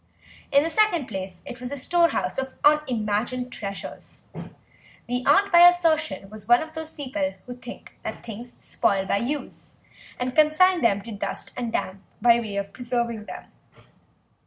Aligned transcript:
In 0.51 0.63
the 0.63 0.69
second 0.71 1.05
place 1.07 1.43
it 1.45 1.59
was 1.59 1.71
a 1.71 1.77
storehouse 1.77 2.39
of 2.39 2.55
unimagined 2.63 3.53
treasures. 3.53 4.23
The 5.05 5.23
aunt 5.27 5.51
by 5.51 5.69
assertion 5.69 6.27
was 6.31 6.47
one 6.47 6.63
of 6.63 6.73
those 6.73 6.89
people 6.91 7.35
who 7.45 7.53
think 7.55 7.93
that 8.01 8.25
things 8.25 8.55
spoil 8.57 9.05
by 9.05 9.17
use 9.17 9.75
and 10.17 10.35
consign 10.35 10.81
them 10.81 11.03
to 11.03 11.11
dust 11.11 11.53
and 11.55 11.71
damp 11.71 12.01
by 12.19 12.39
way 12.39 12.55
of 12.55 12.73
preserving 12.73 13.25
them. 13.25 13.51